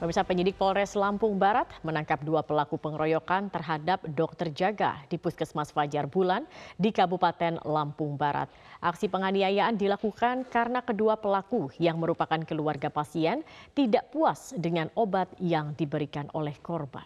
Pemirsa 0.00 0.24
penyidik 0.24 0.56
Polres 0.56 0.96
Lampung 0.96 1.36
Barat 1.36 1.68
menangkap 1.84 2.24
dua 2.24 2.40
pelaku 2.40 2.80
pengeroyokan 2.80 3.52
terhadap 3.52 4.00
dokter 4.08 4.48
jaga 4.48 4.96
di 5.12 5.20
Puskesmas 5.20 5.76
Fajar 5.76 6.08
Bulan 6.08 6.48
di 6.80 6.88
Kabupaten 6.88 7.60
Lampung 7.68 8.16
Barat. 8.16 8.48
Aksi 8.80 9.12
penganiayaan 9.12 9.76
dilakukan 9.76 10.48
karena 10.48 10.80
kedua 10.80 11.20
pelaku 11.20 11.68
yang 11.76 12.00
merupakan 12.00 12.40
keluarga 12.48 12.88
pasien 12.88 13.44
tidak 13.76 14.08
puas 14.08 14.56
dengan 14.56 14.88
obat 14.96 15.28
yang 15.36 15.76
diberikan 15.76 16.32
oleh 16.32 16.56
korban. 16.64 17.04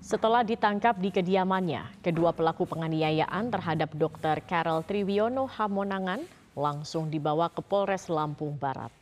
Setelah 0.00 0.40
ditangkap 0.48 0.96
di 0.96 1.12
kediamannya, 1.12 2.00
kedua 2.00 2.32
pelaku 2.32 2.64
penganiayaan 2.64 3.52
terhadap 3.52 3.92
dokter 4.00 4.40
Carol 4.48 4.80
Triwiono 4.80 5.44
Hamonangan 5.44 6.24
langsung 6.56 7.12
dibawa 7.12 7.52
ke 7.52 7.60
Polres 7.60 8.08
Lampung 8.08 8.56
Barat. 8.56 9.01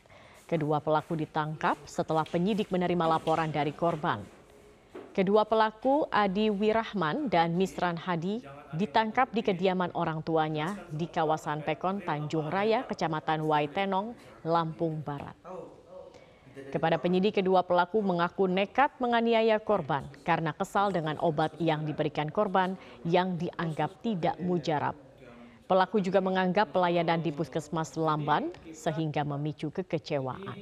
Kedua 0.51 0.83
pelaku 0.83 1.15
ditangkap 1.15 1.79
setelah 1.87 2.27
penyidik 2.27 2.75
menerima 2.75 3.07
laporan 3.07 3.47
dari 3.47 3.71
korban. 3.71 4.19
Kedua 5.15 5.47
pelaku 5.47 6.03
Adi 6.11 6.51
Wirahman 6.51 7.31
dan 7.31 7.55
Misran 7.55 7.95
Hadi 7.95 8.43
ditangkap 8.75 9.31
di 9.31 9.47
kediaman 9.47 9.95
orang 9.95 10.19
tuanya 10.19 10.75
di 10.91 11.07
kawasan 11.07 11.63
Pekon, 11.63 12.03
Tanjung 12.03 12.51
Raya, 12.51 12.83
Kecamatan 12.83 13.47
Waitenong, 13.47 14.11
Lampung 14.43 14.99
Barat. 14.99 15.39
Kepada 16.67 16.99
penyidik 16.99 17.39
kedua 17.39 17.63
pelaku 17.63 18.03
mengaku 18.03 18.43
nekat 18.43 18.91
menganiaya 18.99 19.55
korban 19.55 20.03
karena 20.27 20.51
kesal 20.51 20.91
dengan 20.91 21.15
obat 21.23 21.55
yang 21.63 21.87
diberikan 21.87 22.27
korban 22.27 22.75
yang 23.07 23.39
dianggap 23.39 24.03
tidak 24.03 24.35
mujarab. 24.43 24.99
Pelaku 25.71 26.03
juga 26.03 26.19
menganggap 26.19 26.75
pelayanan 26.75 27.23
di 27.23 27.31
puskesmas 27.31 27.95
lamban 27.95 28.51
sehingga 28.75 29.23
memicu 29.23 29.71
kekecewaan. 29.71 30.59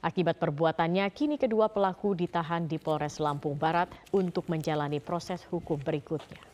Akibat 0.00 0.40
perbuatannya, 0.40 1.04
kini 1.12 1.36
kedua 1.36 1.68
pelaku 1.68 2.16
ditahan 2.16 2.64
di 2.64 2.80
Polres 2.80 3.20
Lampung 3.20 3.60
Barat 3.60 3.92
untuk 4.16 4.48
menjalani 4.48 4.96
proses 4.96 5.44
hukum 5.52 5.76
berikutnya. 5.76 6.51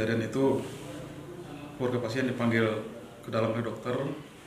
Kejadian 0.00 0.32
itu 0.32 0.56
keluarga 1.76 2.00
pasien 2.00 2.24
dipanggil 2.24 2.64
ke 3.20 3.28
dalam 3.28 3.52
oleh 3.52 3.60
dokter 3.60 3.92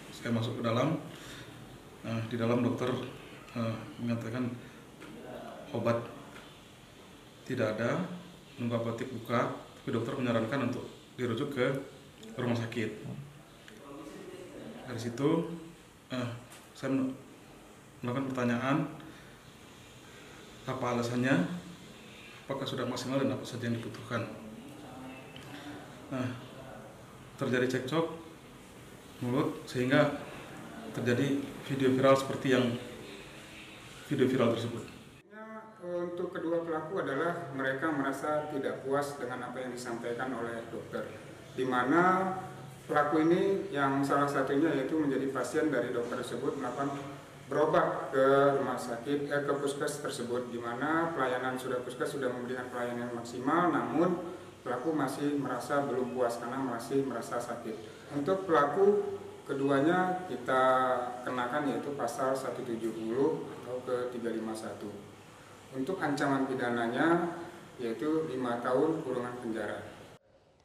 saya 0.09 0.33
masuk 0.33 0.57
ke 0.57 0.65
dalam. 0.65 0.97
Uh, 2.01 2.17
di 2.25 2.41
dalam 2.41 2.65
dokter 2.65 2.89
uh, 3.53 3.77
mengatakan 4.01 4.49
obat 5.69 6.01
tidak 7.45 7.77
ada 7.77 8.01
nunggu 8.57 8.81
apotek 8.81 9.13
buka. 9.13 9.53
Tapi 9.53 9.93
dokter 9.93 10.17
menyarankan 10.17 10.73
untuk 10.73 10.89
dirujuk 11.21 11.53
ke 11.53 11.69
rumah 12.33 12.57
sakit. 12.57 13.05
Dari 14.89 14.97
situ 14.97 15.53
uh, 16.09 16.29
saya 16.73 16.97
melakukan 18.01 18.25
pertanyaan 18.33 18.89
apa 20.65 20.97
alasannya? 20.97 21.45
Apakah 22.49 22.65
sudah 22.65 22.89
maksimal 22.89 23.21
dan 23.21 23.37
apa 23.37 23.45
saja 23.45 23.69
yang 23.69 23.77
dibutuhkan 23.77 24.42
Nah, 26.13 26.29
terjadi 27.41 27.65
cekcok 27.65 28.05
mulut 29.25 29.65
sehingga 29.65 30.13
terjadi 30.93 31.41
video 31.65 31.89
viral 31.97 32.13
seperti 32.13 32.53
yang 32.53 32.69
video 34.05 34.29
viral 34.29 34.53
tersebut. 34.53 34.85
Untuk 35.83 36.29
kedua 36.29 36.61
pelaku 36.61 37.01
adalah 37.01 37.49
mereka 37.57 37.89
merasa 37.89 38.45
tidak 38.53 38.85
puas 38.85 39.17
dengan 39.17 39.41
apa 39.49 39.57
yang 39.57 39.73
disampaikan 39.73 40.29
oleh 40.37 40.69
dokter, 40.69 41.01
di 41.57 41.65
mana 41.65 42.29
pelaku 42.85 43.25
ini 43.25 43.73
yang 43.73 44.05
salah 44.05 44.29
satunya 44.29 44.69
yaitu 44.69 44.93
menjadi 44.93 45.33
pasien 45.33 45.73
dari 45.73 45.89
dokter 45.89 46.21
tersebut 46.21 46.61
melakukan 46.61 46.93
berobat 47.49 48.13
ke 48.13 48.27
rumah 48.61 48.77
sakit 48.77 49.33
eh, 49.33 49.41
ke 49.43 49.53
puskes 49.59 49.99
tersebut 49.99 50.47
di 50.53 50.61
mana 50.61 51.11
pelayanan 51.11 51.59
sudah 51.59 51.83
puskes 51.83 52.15
sudah 52.15 52.31
memberikan 52.31 52.71
pelayanan 52.71 53.11
maksimal 53.11 53.67
namun 53.73 54.15
pelaku 54.63 54.95
masih 54.95 55.37
merasa 55.37 55.83
belum 55.83 56.15
puas 56.15 56.39
karena 56.39 56.57
masih 56.57 57.03
merasa 57.03 57.37
sakit. 57.37 57.75
Untuk 58.15 58.47
pelaku 58.47 59.19
keduanya 59.43 60.23
kita 60.31 60.63
kenakan 61.27 61.67
yaitu 61.67 61.91
pasal 61.99 62.31
170 62.31 62.79
atau 63.43 63.75
ke 63.83 64.15
351. 64.15 64.87
Untuk 65.75 65.99
ancaman 65.99 66.47
pidananya 66.47 67.37
yaitu 67.77 68.25
5 68.31 68.33
tahun 68.63 68.89
kurungan 69.03 69.35
penjara. 69.43 69.92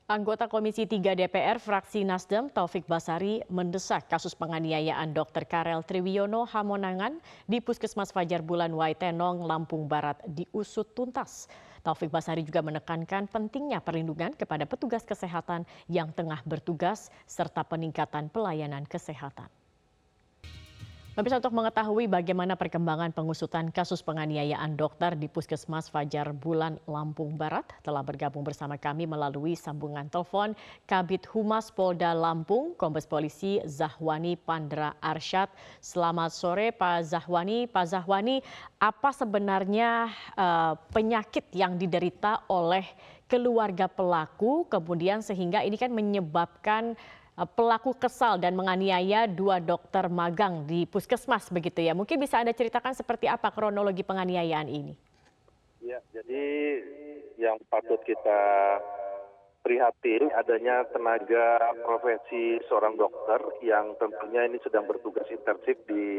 Anggota 0.09 0.49
Komisi 0.49 0.89
3 0.89 1.13
DPR 1.21 1.61
fraksi 1.61 2.01
Nasdem 2.01 2.49
Taufik 2.49 2.89
Basari 2.89 3.45
mendesak 3.53 4.09
kasus 4.09 4.33
penganiayaan 4.33 5.13
Dr. 5.13 5.45
Karel 5.45 5.85
Triwiono 5.85 6.49
Hamonangan 6.49 7.21
di 7.45 7.61
Puskesmas 7.61 8.09
Fajar 8.09 8.41
Bulan 8.41 8.73
Waitenong, 8.73 9.45
Lampung 9.45 9.85
Barat 9.85 10.17
diusut 10.25 10.97
tuntas. 10.97 11.45
Taufik 11.85 12.09
Basari 12.09 12.41
juga 12.41 12.65
menekankan 12.65 13.29
pentingnya 13.29 13.85
perlindungan 13.85 14.33
kepada 14.33 14.65
petugas 14.65 15.05
kesehatan 15.05 15.69
yang 15.93 16.09
tengah 16.17 16.41
bertugas 16.49 17.13
serta 17.29 17.61
peningkatan 17.69 18.33
pelayanan 18.33 18.89
kesehatan. 18.89 19.58
Pemirsa 21.19 21.43
untuk 21.43 21.59
mengetahui 21.59 22.07
bagaimana 22.07 22.55
perkembangan 22.55 23.11
pengusutan 23.11 23.75
kasus 23.75 24.07
penganiayaan 24.07 24.79
dokter 24.79 25.19
di 25.19 25.27
Puskesmas 25.27 25.91
Fajar 25.91 26.31
Bulan 26.31 26.79
Lampung 26.87 27.35
Barat 27.35 27.67
telah 27.83 28.07
bergabung 28.07 28.47
bersama 28.47 28.79
kami 28.79 29.03
melalui 29.03 29.59
sambungan 29.59 30.07
telepon 30.07 30.55
Kabit 30.87 31.27
Humas 31.35 31.75
Polda 31.75 32.15
Lampung, 32.15 32.71
Kombes 32.79 33.03
Polisi 33.03 33.59
Zahwani 33.67 34.39
Pandra 34.39 34.95
Arsyad. 35.03 35.51
Selamat 35.83 36.31
sore 36.31 36.71
Pak 36.71 37.11
Zahwani. 37.11 37.67
Pak 37.67 37.91
Zahwani, 37.91 38.39
apa 38.79 39.11
sebenarnya 39.11 40.15
uh, 40.39 40.79
penyakit 40.95 41.51
yang 41.51 41.75
diderita 41.83 42.47
oleh 42.47 42.87
keluarga 43.27 43.91
pelaku 43.91 44.71
kemudian 44.71 45.19
sehingga 45.19 45.67
ini 45.67 45.75
kan 45.75 45.91
menyebabkan 45.91 46.95
pelaku 47.47 47.95
kesal 47.95 48.41
dan 48.43 48.59
menganiaya 48.59 49.31
dua 49.31 49.63
dokter 49.63 50.11
magang 50.11 50.67
di 50.67 50.89
puskesmas 50.89 51.47
begitu 51.55 51.85
ya. 51.85 51.95
Mungkin 51.95 52.19
bisa 52.19 52.43
Anda 52.43 52.57
ceritakan 52.57 52.97
seperti 52.97 53.31
apa 53.31 53.55
kronologi 53.55 54.03
penganiayaan 54.03 54.67
ini? 54.67 54.95
Ya, 55.79 56.03
jadi 56.11 56.47
yang 57.39 57.63
patut 57.71 58.03
kita 58.03 58.41
prihatin 59.63 60.33
adanya 60.35 60.83
tenaga 60.91 61.77
profesi 61.87 62.59
seorang 62.67 62.99
dokter 62.99 63.39
yang 63.63 63.95
tentunya 64.01 64.49
ini 64.49 64.59
sedang 64.65 64.89
bertugas 64.91 65.29
intensif 65.31 65.79
di 65.87 66.19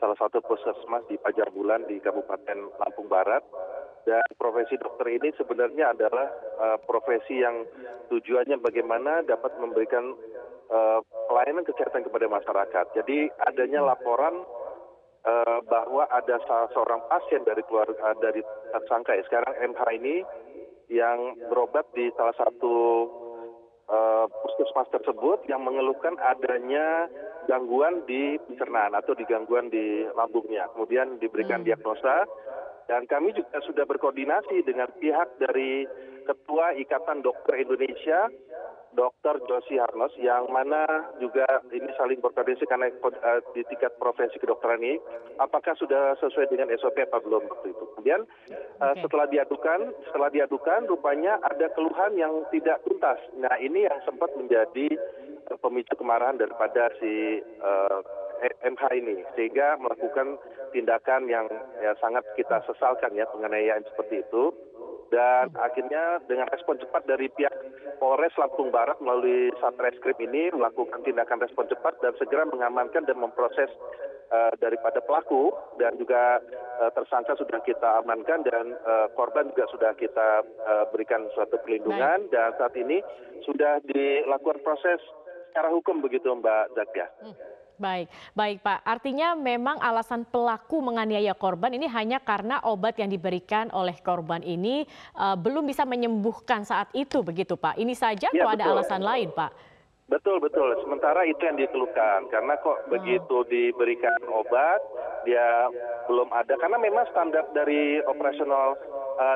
salah 0.00 0.16
satu 0.16 0.40
puskesmas 0.44 1.04
di 1.08 1.16
Pajar 1.20 1.50
Bulan 1.52 1.84
di 1.90 2.00
Kabupaten 2.00 2.80
Lampung 2.80 3.08
Barat. 3.10 3.44
Dan 4.04 4.20
profesi 4.36 4.76
dokter 4.76 5.16
ini 5.16 5.32
sebenarnya 5.32 5.96
adalah 5.96 6.28
uh, 6.60 6.78
profesi 6.84 7.40
yang 7.40 7.64
tujuannya 8.12 8.60
bagaimana 8.60 9.24
dapat 9.24 9.56
memberikan 9.56 10.12
pelayanan 11.28 11.64
kesehatan 11.66 12.02
kepada 12.08 12.26
masyarakat. 12.26 12.86
Jadi 12.96 13.28
adanya 13.36 13.84
laporan 13.84 14.42
uh, 15.24 15.58
bahwa 15.66 16.06
ada 16.12 16.36
salah 16.44 16.68
seorang 16.72 17.00
pasien 17.08 17.42
dari 17.42 17.64
keluarga 17.66 17.96
uh, 18.00 18.16
dari 18.20 18.40
tersangka 18.72 19.16
ya 19.16 19.24
sekarang 19.26 19.52
MH 19.72 19.82
ini 19.98 20.16
yang 20.92 21.40
berobat 21.48 21.88
di 21.96 22.12
salah 22.14 22.36
satu 22.36 23.08
uh, 23.88 24.26
puskesmas 24.28 24.88
tersebut 24.92 25.48
yang 25.48 25.64
mengeluhkan 25.64 26.14
adanya 26.20 27.08
gangguan 27.48 28.04
di 28.04 28.36
pencernaan 28.48 28.92
atau 28.92 29.16
di 29.16 29.24
gangguan 29.24 29.72
di 29.72 30.04
lambungnya. 30.12 30.68
Kemudian 30.76 31.16
diberikan 31.20 31.64
hmm. 31.64 31.68
diagnosa 31.72 32.28
dan 32.84 33.08
kami 33.08 33.32
juga 33.32 33.64
sudah 33.64 33.88
berkoordinasi 33.88 34.60
dengan 34.68 34.92
pihak 35.00 35.40
dari 35.40 35.88
Ketua 36.24 36.72
Ikatan 36.76 37.20
Dokter 37.20 37.60
Indonesia 37.60 38.28
Dr. 38.94 39.42
Josi 39.50 39.76
Harnos 39.76 40.14
yang 40.22 40.46
mana 40.48 40.86
juga 41.18 41.44
ini 41.74 41.90
saling 41.98 42.22
berkoordinasi 42.22 42.66
karena 42.70 42.90
uh, 42.90 43.40
di 43.52 43.66
tingkat 43.66 43.98
profesi 43.98 44.38
kedokteran 44.38 44.80
ini 44.80 44.96
apakah 45.42 45.74
sudah 45.74 46.14
sesuai 46.22 46.48
dengan 46.50 46.70
SOP 46.78 47.02
apa 47.02 47.18
belum 47.20 47.50
waktu 47.50 47.74
itu. 47.74 47.84
Kemudian 47.94 48.22
uh, 48.78 48.94
okay. 48.94 49.02
setelah 49.02 49.26
diadukan, 49.26 49.80
setelah 50.10 50.30
diadukan 50.30 50.80
rupanya 50.86 51.42
ada 51.42 51.66
keluhan 51.74 52.14
yang 52.14 52.46
tidak 52.54 52.80
tuntas. 52.86 53.18
Nah, 53.36 53.54
ini 53.58 53.84
yang 53.84 53.98
sempat 54.06 54.30
menjadi 54.38 54.86
uh, 55.50 55.58
pemicu 55.58 55.98
kemarahan 55.98 56.38
daripada 56.38 56.94
si 57.02 57.42
uh, 57.62 58.00
MH 58.44 58.82
ini 58.98 59.24
sehingga 59.38 59.78
melakukan 59.80 60.36
tindakan 60.74 61.30
yang 61.30 61.46
ya, 61.78 61.94
sangat 62.02 62.26
kita 62.34 62.60
sesalkan 62.66 63.14
ya 63.14 63.24
penganiayaan 63.30 63.86
seperti 63.94 64.26
itu 64.26 64.50
dan 65.14 65.54
akhirnya 65.54 66.18
dengan 66.26 66.50
respon 66.50 66.74
cepat 66.82 67.06
dari 67.06 67.30
pihak 67.30 67.54
Polres 68.02 68.34
Lampung 68.34 68.74
Barat 68.74 68.98
melalui 68.98 69.54
Satreskrim 69.62 70.18
ini 70.18 70.50
melakukan 70.50 71.06
tindakan 71.06 71.38
respon 71.38 71.70
cepat 71.70 72.02
dan 72.02 72.18
segera 72.18 72.42
mengamankan 72.50 73.06
dan 73.06 73.22
memproses 73.22 73.70
uh, 74.34 74.50
daripada 74.58 74.98
pelaku 74.98 75.54
dan 75.78 75.94
juga 75.94 76.42
uh, 76.82 76.90
tersangka 76.90 77.38
sudah 77.38 77.62
kita 77.62 78.02
amankan 78.02 78.42
dan 78.42 78.74
uh, 78.82 79.06
korban 79.14 79.54
juga 79.54 79.70
sudah 79.70 79.94
kita 79.94 80.42
uh, 80.42 80.84
berikan 80.90 81.30
suatu 81.38 81.62
perlindungan 81.62 82.26
Baik. 82.26 82.34
dan 82.34 82.50
saat 82.58 82.74
ini 82.74 82.98
sudah 83.46 83.78
dilakukan 83.86 84.58
proses 84.66 84.98
secara 85.54 85.70
hukum 85.70 86.02
begitu 86.02 86.26
Mbak 86.34 86.74
Zakia. 86.74 87.06
Hmm. 87.22 87.38
Baik, 87.84 88.08
baik 88.32 88.58
Pak. 88.64 88.80
Artinya 88.80 89.36
memang 89.36 89.76
alasan 89.76 90.24
pelaku 90.24 90.80
menganiaya 90.80 91.36
korban 91.36 91.68
ini 91.76 91.84
hanya 91.92 92.16
karena 92.16 92.64
obat 92.64 92.96
yang 92.96 93.12
diberikan 93.12 93.68
oleh 93.76 93.92
korban 94.00 94.40
ini 94.40 94.88
uh, 95.20 95.36
belum 95.36 95.68
bisa 95.68 95.84
menyembuhkan 95.84 96.64
saat 96.64 96.88
itu 96.96 97.20
begitu 97.20 97.60
Pak. 97.60 97.76
Ini 97.76 97.92
saja 97.92 98.32
ya, 98.32 98.40
atau 98.40 98.48
ada 98.56 98.64
alasan 98.72 99.04
lain 99.04 99.28
Pak? 99.36 99.52
Betul 100.08 100.36
betul. 100.40 100.80
Sementara 100.84 101.24
itu 101.28 101.40
yang 101.44 101.60
dikeluhkan 101.60 102.28
karena 102.32 102.56
kok 102.60 102.76
hmm. 102.76 102.88
begitu 102.92 103.36
diberikan 103.52 104.12
obat 104.32 104.80
dia 105.24 105.68
belum 106.08 106.28
ada 106.32 106.56
karena 106.60 106.76
memang 106.76 107.08
standar 107.08 107.48
dari 107.56 108.00
operasional 108.04 108.76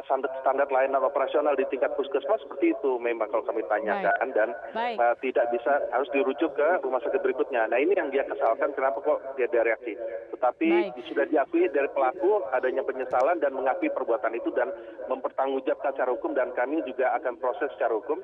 standar 0.07 0.31
standar 0.43 0.69
layanan 0.69 1.03
operasional 1.05 1.55
di 1.55 1.65
tingkat 1.71 1.95
puskesmas 1.95 2.43
seperti 2.43 2.75
itu 2.75 2.99
memang 2.99 3.31
kalau 3.31 3.45
kami 3.47 3.63
tanyakan 3.71 4.11
Baik. 4.11 4.37
dan 4.37 4.49
Baik. 4.75 4.97
Uh, 4.99 5.15
tidak 5.23 5.47
bisa 5.55 5.73
harus 5.95 6.09
dirujuk 6.11 6.51
ke 6.55 6.69
rumah 6.83 6.99
sakit 7.03 7.21
berikutnya. 7.23 7.71
Nah 7.71 7.79
ini 7.79 7.95
yang 7.95 8.11
dia 8.11 8.27
kesalkan 8.27 8.75
kenapa 8.75 8.99
kok 9.03 9.19
dia 9.39 9.47
ada 9.47 9.75
reaksi. 9.75 9.95
Tetapi 10.35 10.71
Baik. 10.95 11.05
sudah 11.07 11.25
diakui 11.31 11.71
dari 11.71 11.89
pelaku 11.95 12.43
adanya 12.51 12.83
penyesalan 12.83 13.39
dan 13.39 13.55
mengakui 13.55 13.91
perbuatan 13.95 14.35
itu 14.35 14.51
dan 14.55 14.71
mempertanggungjawabkan 15.07 15.95
secara 15.95 16.11
hukum 16.15 16.35
dan 16.35 16.51
kami 16.55 16.83
juga 16.85 17.15
akan 17.19 17.39
proses 17.39 17.71
secara 17.79 17.95
hukum 17.95 18.19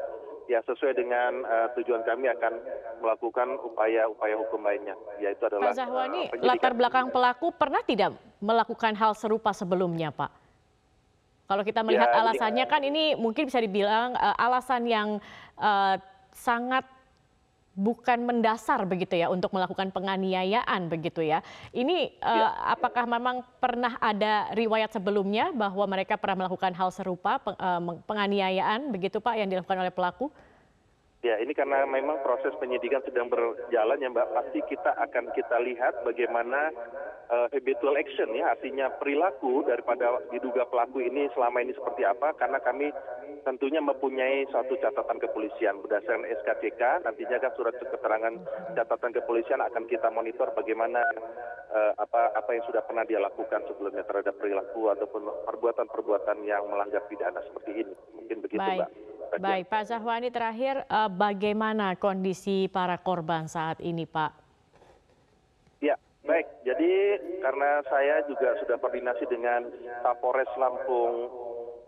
ya 0.44 0.60
sesuai 0.68 0.92
dengan 0.92 1.40
uh, 1.48 1.68
tujuan 1.72 2.04
kami 2.04 2.28
akan 2.28 2.52
melakukan 3.00 3.56
upaya-upaya 3.64 4.36
hukum 4.36 4.60
lainnya 4.60 4.92
yaitu 5.16 5.40
adalah 5.48 5.72
Pak 5.72 5.76
Zahwani 5.80 6.28
uh, 6.28 6.44
latar 6.44 6.76
belakang 6.76 7.08
pelaku 7.08 7.48
pernah 7.56 7.80
tidak 7.80 8.12
melakukan 8.44 8.92
hal 8.92 9.16
serupa 9.16 9.56
sebelumnya 9.56 10.12
Pak? 10.12 10.43
Kalau 11.54 11.62
kita 11.62 11.86
melihat 11.86 12.10
ya, 12.10 12.18
alasannya 12.18 12.66
kan 12.66 12.82
ini 12.82 13.14
mungkin 13.14 13.46
bisa 13.46 13.62
dibilang 13.62 14.18
uh, 14.18 14.34
alasan 14.34 14.90
yang 14.90 15.22
uh, 15.54 15.94
sangat 16.34 16.82
bukan 17.74 18.26
mendasar 18.26 18.82
begitu 18.86 19.18
ya 19.18 19.30
untuk 19.30 19.54
melakukan 19.54 19.94
penganiayaan 19.94 20.90
begitu 20.90 21.22
ya. 21.22 21.46
Ini 21.70 22.10
ya. 22.18 22.50
uh, 22.50 22.74
apakah 22.74 23.06
memang 23.06 23.46
pernah 23.62 23.94
ada 24.02 24.50
riwayat 24.54 24.90
sebelumnya 24.90 25.54
bahwa 25.54 25.86
mereka 25.86 26.18
pernah 26.18 26.46
melakukan 26.46 26.74
hal 26.74 26.90
serupa 26.90 27.38
uh, 27.38 27.82
penganiayaan 28.02 28.90
begitu 28.90 29.22
Pak 29.22 29.38
yang 29.38 29.46
dilakukan 29.46 29.78
oleh 29.78 29.94
pelaku? 29.94 30.34
Ya, 31.24 31.40
ini 31.40 31.56
karena 31.56 31.88
memang 31.88 32.20
proses 32.20 32.52
penyidikan 32.60 33.00
sedang 33.00 33.32
berjalan 33.32 33.96
ya 33.96 34.12
Mbak, 34.12 34.28
pasti 34.36 34.60
kita 34.68 34.92
akan 34.92 35.32
kita 35.32 35.56
lihat 35.64 36.04
bagaimana 36.04 36.68
uh, 37.32 37.48
habitual 37.48 37.96
action 37.96 38.28
ya, 38.36 38.52
artinya 38.52 38.92
perilaku 39.00 39.64
daripada 39.64 40.20
diduga 40.28 40.68
pelaku 40.68 41.00
ini 41.00 41.32
selama 41.32 41.64
ini 41.64 41.72
seperti 41.72 42.04
apa, 42.04 42.36
karena 42.36 42.60
kami 42.60 42.92
tentunya 43.40 43.80
mempunyai 43.80 44.44
suatu 44.52 44.76
catatan 44.76 45.16
kepolisian 45.16 45.80
berdasarkan 45.80 46.28
SKCK, 46.28 47.08
nantinya 47.08 47.40
kan 47.40 47.56
surat 47.56 47.72
keterangan 47.72 48.34
catatan 48.76 49.16
kepolisian 49.16 49.64
akan 49.64 49.88
kita 49.88 50.12
monitor 50.12 50.52
bagaimana 50.52 51.00
uh, 51.72 51.96
apa 52.04 52.36
apa 52.36 52.52
yang 52.52 52.68
sudah 52.68 52.84
pernah 52.84 53.08
dia 53.08 53.16
lakukan 53.16 53.64
sebelumnya 53.64 54.04
terhadap 54.04 54.36
perilaku 54.36 54.92
ataupun 54.92 55.24
perbuatan-perbuatan 55.48 56.44
yang 56.44 56.68
melanggar 56.68 57.00
pidana 57.08 57.40
seperti 57.48 57.80
ini. 57.80 57.94
Mungkin 58.12 58.44
begitu 58.44 58.60
Baik. 58.60 58.84
Mbak. 58.84 59.03
Baik, 59.34 59.66
Pak 59.66 59.90
Zahwani 59.90 60.30
terakhir 60.30 60.86
uh, 60.86 61.10
bagaimana 61.10 61.98
kondisi 61.98 62.70
para 62.70 62.94
korban 63.02 63.50
saat 63.50 63.82
ini, 63.82 64.06
Pak? 64.06 64.30
Ya, 65.82 65.98
baik. 66.22 66.46
Jadi 66.62 67.18
karena 67.42 67.82
saya 67.90 68.22
juga 68.30 68.54
sudah 68.62 68.78
koordinasi 68.78 69.26
dengan 69.26 69.66
Kapolres 70.06 70.50
Lampung 70.54 71.26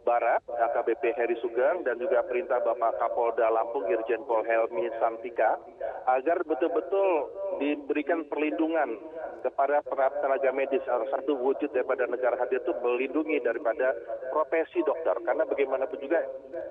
Barat, 0.06 0.38
AKBP 0.46 1.18
Heri 1.18 1.34
Sugeng, 1.42 1.82
dan 1.82 1.98
juga 1.98 2.22
perintah 2.22 2.62
Bapak 2.62 3.02
Kapolda 3.02 3.50
Lampung 3.50 3.90
Irjen 3.90 4.22
Pol 4.22 4.46
Helmi 4.46 4.86
Santika, 5.02 5.58
agar 6.06 6.46
betul-betul 6.46 7.26
diberikan 7.58 8.22
perlindungan 8.30 8.94
kepada 9.42 9.82
para 9.82 10.14
tenaga 10.22 10.54
medis. 10.54 10.78
Salah 10.86 11.10
satu 11.10 11.34
wujud 11.42 11.74
daripada 11.74 12.06
negara 12.06 12.38
hadir 12.38 12.62
itu 12.62 12.70
melindungi 12.78 13.42
daripada 13.42 13.90
profesi 14.30 14.78
dokter. 14.86 15.18
Karena 15.26 15.42
bagaimanapun 15.42 15.98
juga 15.98 16.22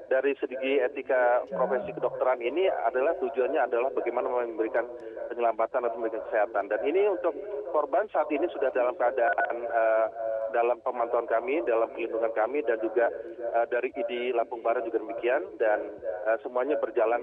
dari 0.07 0.31
segi 0.39 0.79
etika 0.79 1.43
profesi 1.51 1.91
kedokteran 1.91 2.39
ini 2.39 2.71
adalah 2.87 3.19
tujuannya 3.19 3.59
adalah 3.67 3.91
bagaimana 3.91 4.31
memberikan 4.31 4.87
penyelamatan 5.27 5.83
atau 5.87 5.97
memberikan 5.99 6.23
kesehatan. 6.31 6.71
Dan 6.71 6.81
ini 6.87 7.11
untuk 7.11 7.35
korban 7.75 8.07
saat 8.15 8.31
ini 8.31 8.47
sudah 8.47 8.71
dalam 8.71 8.95
keadaan 8.95 9.55
uh, 9.67 10.05
dalam 10.55 10.79
pemantauan 10.79 11.27
kami, 11.27 11.59
dalam 11.67 11.91
perlindungan 11.91 12.31
kami 12.31 12.63
dan 12.63 12.79
juga 12.79 13.11
uh, 13.59 13.67
dari 13.67 13.91
ID 13.91 14.31
Lampung 14.31 14.63
Barat 14.63 14.87
juga 14.87 15.03
demikian 15.03 15.43
dan 15.59 15.83
uh, 16.23 16.39
semuanya 16.39 16.79
berjalan 16.79 17.19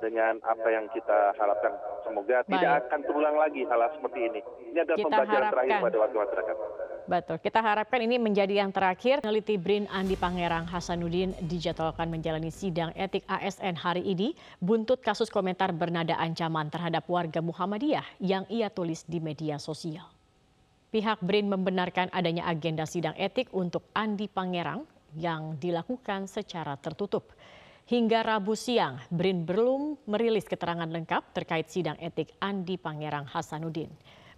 dengan 0.00 0.40
apa 0.40 0.68
yang 0.72 0.88
kita 0.96 1.36
harapkan. 1.36 1.76
Semoga 2.08 2.40
Baik. 2.40 2.56
tidak 2.56 2.72
akan 2.88 3.00
terulang 3.04 3.36
lagi 3.36 3.68
hal, 3.68 3.84
hal 3.84 3.92
seperti 4.00 4.20
ini. 4.32 4.40
Ini 4.72 4.78
adalah 4.80 4.96
kita 4.96 5.06
pembelajaran 5.12 5.36
harapkan. 5.36 5.52
terakhir 5.52 5.84
pada 5.84 5.96
warga 6.00 6.16
masyarakat. 6.24 6.56
Betul, 7.10 7.36
kita 7.42 7.60
harapkan 7.60 8.00
ini 8.06 8.16
menjadi 8.22 8.54
yang 8.62 8.70
terakhir. 8.70 9.18
Peneliti 9.20 9.58
BRIN 9.58 9.90
Andi 9.90 10.14
Pangerang 10.14 10.64
Hasanuddin 10.70 11.34
dijadwalkan 11.42 12.06
menjalani 12.06 12.54
sidang 12.54 12.94
etik 12.94 13.26
ASN 13.26 13.76
hari 13.76 14.06
ini 14.06 14.32
buntut 14.62 15.02
kasus 15.02 15.26
komentar 15.26 15.74
bernada 15.74 16.14
ancaman 16.16 16.70
terhadap 16.70 17.04
warga 17.10 17.42
Muhammadiyah 17.42 18.06
yang 18.22 18.46
ia 18.46 18.70
tulis 18.70 19.02
di 19.04 19.18
media 19.18 19.58
sosial. 19.58 20.19
Pihak 20.90 21.22
BRIN 21.22 21.46
membenarkan 21.46 22.10
adanya 22.10 22.50
agenda 22.50 22.82
sidang 22.82 23.14
etik 23.14 23.46
untuk 23.54 23.86
Andi 23.94 24.26
Pangerang 24.26 24.82
yang 25.14 25.54
dilakukan 25.54 26.26
secara 26.26 26.74
tertutup. 26.82 27.30
Hingga 27.86 28.26
Rabu 28.26 28.58
siang, 28.58 28.98
BRIN 29.06 29.46
belum 29.46 30.02
merilis 30.10 30.50
keterangan 30.50 30.90
lengkap 30.90 31.30
terkait 31.30 31.70
sidang 31.70 31.94
etik 32.02 32.34
Andi 32.42 32.74
Pangerang 32.74 33.22
Hasanuddin. 33.22 33.86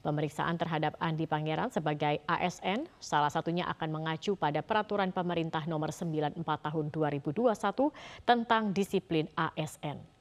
Pemeriksaan 0.05 0.61
terhadap 0.61 0.93
Andi 1.01 1.25
Pangeran 1.25 1.73
sebagai 1.73 2.21
ASN 2.29 2.85
salah 3.01 3.33
satunya 3.33 3.65
akan 3.73 3.89
mengacu 3.89 4.37
pada 4.37 4.61
peraturan 4.61 5.09
pemerintah 5.09 5.65
nomor 5.65 5.89
94 5.89 6.37
tahun 6.45 6.85
2021 6.93 8.29
tentang 8.29 8.77
disiplin 8.77 9.25
ASN. 9.33 10.12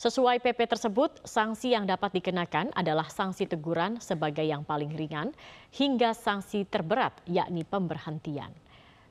Sesuai 0.00 0.40
PP 0.40 0.64
tersebut, 0.64 1.20
sanksi 1.28 1.76
yang 1.76 1.84
dapat 1.84 2.16
dikenakan 2.16 2.72
adalah 2.72 3.04
sanksi 3.12 3.44
teguran 3.44 4.00
sebagai 4.00 4.40
yang 4.40 4.64
paling 4.64 4.96
ringan 4.96 5.28
hingga 5.76 6.16
sanksi 6.16 6.64
terberat 6.64 7.12
yakni 7.28 7.68
pemberhentian. 7.68 8.48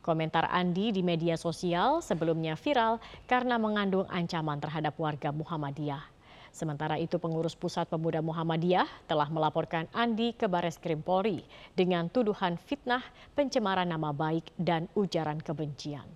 Komentar 0.01 0.49
Andi 0.49 0.89
di 0.89 1.05
media 1.05 1.37
sosial 1.37 2.01
sebelumnya 2.01 2.57
viral 2.57 2.97
karena 3.29 3.61
mengandung 3.61 4.09
ancaman 4.09 4.57
terhadap 4.57 4.97
warga 4.97 5.29
Muhammadiyah. 5.29 6.01
Sementara 6.49 6.97
itu 6.97 7.21
pengurus 7.21 7.53
Pusat 7.53 7.93
Pemuda 7.93 8.25
Muhammadiyah 8.25 8.89
telah 9.05 9.29
melaporkan 9.29 9.85
Andi 9.93 10.33
ke 10.33 10.49
Bares 10.49 10.81
Krim 10.81 11.05
Polri 11.05 11.45
dengan 11.77 12.09
tuduhan 12.09 12.57
fitnah, 12.57 13.05
pencemaran 13.37 13.85
nama 13.85 14.09
baik, 14.09 14.49
dan 14.57 14.89
ujaran 14.97 15.37
kebencian. 15.37 16.09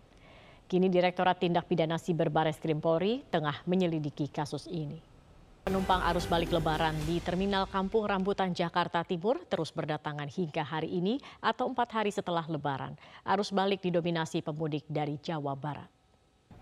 Kini 0.74 0.89
Direktorat 0.89 1.38
Tindak 1.38 1.70
Pidana 1.70 2.01
Siber 2.01 2.34
Bares 2.34 2.58
Krim 2.58 2.82
Polri 2.82 3.22
tengah 3.30 3.62
menyelidiki 3.70 4.25
kasus 4.25 4.65
ini. 4.65 4.98
Penumpang 5.70 6.01
arus 6.10 6.25
balik 6.25 6.50
lebaran 6.50 6.98
di 7.06 7.22
Terminal 7.22 7.70
Kampung 7.70 8.10
Rambutan 8.10 8.58
Jakarta 8.58 9.06
Timur 9.06 9.38
terus 9.46 9.70
berdatangan 9.70 10.25
hingga 10.25 10.65
hari 10.65 10.98
ini 10.98 11.22
atau 11.46 11.70
empat 11.70 11.94
hari 11.94 12.10
setelah 12.10 12.42
lebaran. 12.50 12.98
Arus 13.22 13.53
balik 13.53 13.86
didominasi 13.86 14.42
pemudik 14.42 14.82
dari 14.89 15.22
Jawa 15.22 15.53
Barat. 15.53 15.86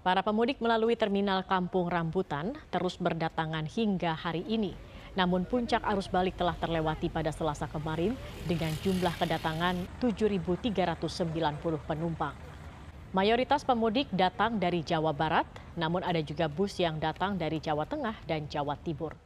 Para 0.04 0.20
pemudik 0.20 0.60
melalui 0.60 1.00
Terminal 1.00 1.48
Kampung 1.48 1.88
Rambutan 1.88 2.52
terus 2.68 3.00
berdatangan 3.00 3.64
hingga 3.64 4.12
hari 4.12 4.44
ini. 4.44 4.76
Namun 5.16 5.48
puncak 5.48 5.88
arus 5.88 6.12
balik 6.12 6.36
telah 6.36 6.60
terlewati 6.60 7.08
pada 7.08 7.32
selasa 7.32 7.64
kemarin 7.72 8.20
dengan 8.44 8.76
jumlah 8.84 9.16
kedatangan 9.16 10.04
7.390 10.04 10.68
penumpang. 11.88 12.51
Mayoritas 13.12 13.68
pemudik 13.68 14.08
datang 14.16 14.56
dari 14.56 14.88
Jawa 14.88 15.12
Barat, 15.12 15.44
namun 15.76 16.00
ada 16.00 16.24
juga 16.24 16.48
bus 16.48 16.80
yang 16.80 16.96
datang 16.96 17.36
dari 17.36 17.60
Jawa 17.60 17.84
Tengah 17.84 18.16
dan 18.24 18.48
Jawa 18.48 18.80
Timur. 18.80 19.20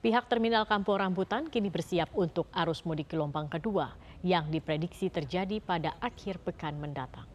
Pihak 0.00 0.32
Terminal 0.32 0.64
Kampung 0.64 0.96
Rambutan 0.96 1.52
kini 1.52 1.68
bersiap 1.68 2.08
untuk 2.16 2.48
arus 2.56 2.88
mudik 2.88 3.12
gelombang 3.12 3.52
kedua 3.52 3.92
yang 4.24 4.48
diprediksi 4.48 5.12
terjadi 5.12 5.60
pada 5.60 5.92
akhir 6.00 6.40
pekan 6.40 6.80
mendatang. 6.80 7.28